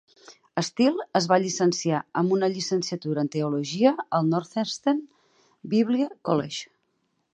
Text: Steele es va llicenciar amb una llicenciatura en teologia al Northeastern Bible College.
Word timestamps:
Steele 0.67 1.03
es 1.19 1.25
va 1.31 1.37
llicenciar 1.43 1.99
amb 2.21 2.33
una 2.37 2.49
llicenciatura 2.55 3.25
en 3.25 3.29
teologia 3.37 3.91
al 4.21 4.27
Northeastern 4.33 5.05
Bible 5.75 6.09
College. 6.31 6.67